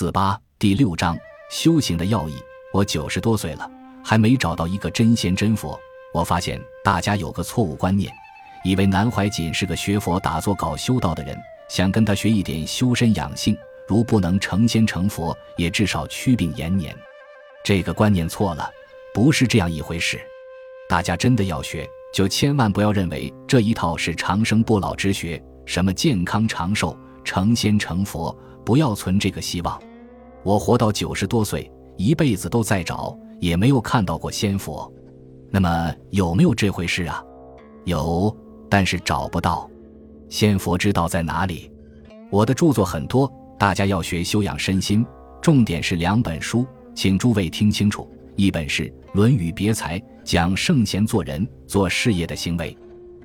[0.00, 1.14] 四八第六章
[1.50, 2.34] 修行的要义。
[2.72, 3.70] 我九十多岁了，
[4.02, 5.78] 还没找到一个真仙真佛。
[6.14, 8.10] 我发现大家有个错误观念，
[8.64, 11.36] 以为南怀瑾是个学佛打坐搞修道的人，
[11.68, 13.54] 想跟他学一点修身养性，
[13.86, 16.96] 如不能成仙成佛，也至少祛病延年。
[17.62, 18.70] 这个观念错了，
[19.12, 20.18] 不是这样一回事。
[20.88, 28.34] 大家真的要学，就千万不要认为这一套是长生不老之学，什么健康长寿、成仙成佛。
[28.64, 29.82] 不要存这个希望。
[30.42, 34.90] 我活到九十多岁，一辈子都在找，也没有看到过仙佛。
[35.50, 37.22] 那么有没有这回事啊？
[37.84, 38.34] 有，
[38.68, 39.68] 但是找不到。
[40.28, 41.70] 仙佛之道在哪里？
[42.30, 45.04] 我的著作很多，大家要学修养身心，
[45.42, 48.08] 重点是两本书，请诸位听清楚。
[48.36, 52.74] 一本是《论语别裁》，讲圣贤做人做事业的行为，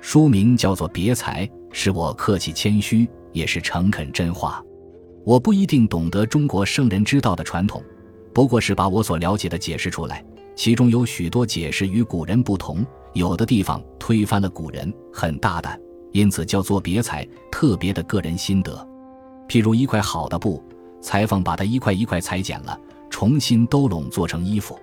[0.00, 4.64] 书名叫做《别裁》，是我客气谦虚，也是诚恳真话。
[5.26, 7.82] 我不一定懂得中国圣人之道的传统，
[8.32, 10.24] 不过是把我所了解的解释出来。
[10.54, 15.76] 其中有许多解释与古人不同，有的地方推翻了古人，很大胆，
[16.12, 18.88] 因此叫做别裁，特别的个人心得。
[19.48, 20.62] 譬如一块好的布，
[21.00, 22.78] 裁缝把它一块一块裁剪了，
[23.10, 24.78] 重新兜拢做成衣服。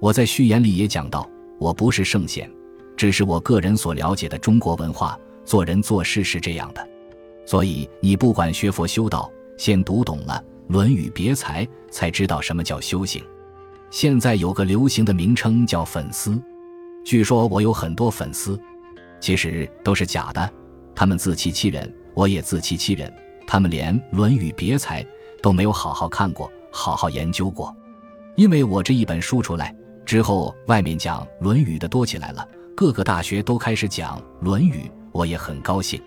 [0.00, 2.50] 我在序言里也讲到，我不是圣贤，
[2.96, 6.88] 只是我个人所了解的中国文化，做人做事是这样的。
[7.44, 9.30] 所以你不管学佛修道。
[9.56, 13.22] 先读懂了《论语别裁》，才知道什么叫修行。
[13.90, 16.40] 现在有个流行的名称叫粉丝，
[17.04, 18.58] 据说我有很多粉丝，
[19.20, 20.50] 其实都是假的。
[20.94, 23.12] 他们自欺欺人，我也自欺欺人。
[23.46, 25.02] 他们连《论语别裁》
[25.42, 27.74] 都没有好好看过，好好研究过。
[28.36, 34.72] 因为我这一本书出来之后，外面讲《论语》的多起来了，各个大学都开始讲《论语》，
[35.12, 36.00] 我也很高兴。《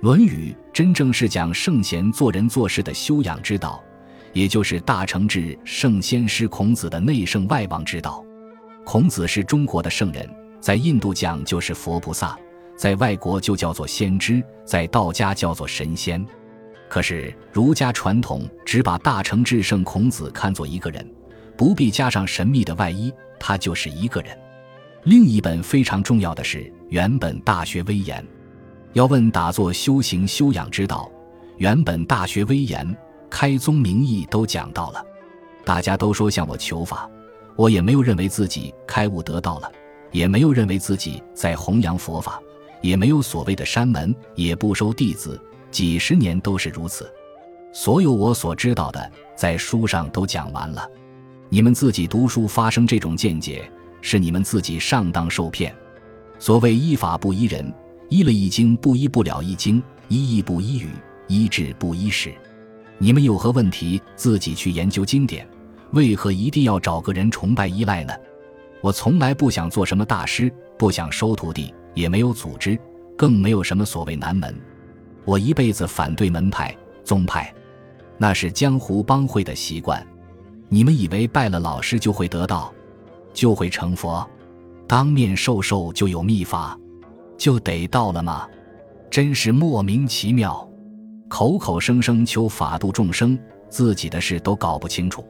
[0.00, 3.84] 论语》真正是讲圣贤做人做事的修养之道，
[4.32, 8.24] 也就是大成至圣先师孔子的内圣外王之道。
[8.82, 10.26] 孔子是中国的圣人，
[10.58, 12.34] 在印度讲就是佛菩萨，
[12.78, 16.26] 在外国就叫做先知，在道家叫做神仙。
[16.88, 21.06] 可是儒家传统只把大成至圣孔子看作一个人，
[21.58, 24.34] 不必加上神秘的外衣，他就是一个人。
[25.04, 28.18] 另一本非常重要的是原本《大学威严》。
[28.92, 31.10] 要问打坐修行修养之道，
[31.58, 32.84] 原本《大学威严》
[33.28, 35.04] 开宗明义都讲到了。
[35.64, 37.08] 大家都说向我求法，
[37.54, 39.70] 我也没有认为自己开悟得到了，
[40.10, 42.40] 也没有认为自己在弘扬佛法，
[42.80, 45.40] 也没有所谓的山门，也不收弟子，
[45.70, 47.08] 几十年都是如此。
[47.72, 50.84] 所有我所知道的，在书上都讲完了。
[51.48, 55.72] 你们自己读书发生这种见解，是你们自己上当受骗。
[56.40, 57.72] 所谓依法不依人。
[58.10, 60.90] 依了一经不依不了一经，依义不依语，
[61.28, 62.34] 依智不依事。
[62.98, 65.48] 你们有何问题，自己去研究经典。
[65.92, 68.12] 为何一定要找个人崇拜依赖呢？
[68.80, 72.76] 我从来不想做什么大师，不想收徒弟，也没有组织，
[73.16, 74.54] 更没有什么所谓南门。
[75.24, 77.54] 我一辈子反对门派、宗派，
[78.18, 80.04] 那是江湖帮会的习惯。
[80.68, 82.72] 你们以为拜了老师就会得道，
[83.32, 84.28] 就会成佛，
[84.88, 86.76] 当面授受就有秘法？
[87.40, 88.46] 就得到了吗？
[89.10, 90.68] 真是莫名其妙，
[91.26, 93.36] 口口声声求法度众生，
[93.70, 95.24] 自己的事都搞不清楚。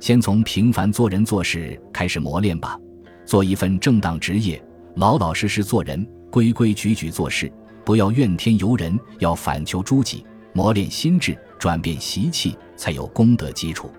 [0.00, 2.80] 先从平凡做人做事开始磨练吧，
[3.26, 4.60] 做一份正当职业，
[4.96, 7.52] 老老实实做人，规规矩矩做事，
[7.84, 10.24] 不要怨天尤人，要反求诸己，
[10.54, 13.90] 磨练心智，转变习气，才有功德基础。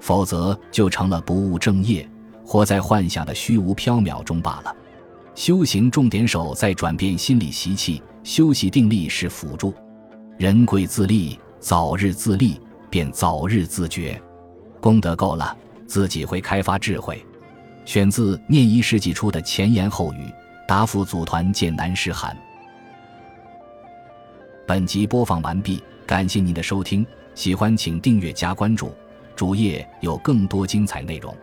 [0.00, 2.08] 否则就成了不务正业，
[2.42, 4.74] 活在幻想的虚无缥缈中罢了。
[5.36, 9.72] 修行重点守在转变心理习气，修习定力是辅助。
[10.38, 12.58] 人贵自立，早日自立，
[12.88, 14.20] 便早日自觉。
[14.80, 15.54] 功德够了，
[15.86, 17.22] 自己会开发智慧。
[17.84, 20.22] 选自《念一世纪初的前言后语》，
[20.66, 22.34] 答复组团见南师函。
[24.66, 28.90] 本集播放完毕，感谢您的收听，喜欢请订阅加关注，
[29.36, 31.36] 主页有更多精彩内容。